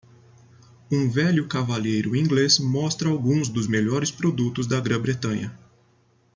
[0.91, 5.55] Um velho cavalheiro inglês mostra alguns dos melhores produtos da Grã-Bretanha.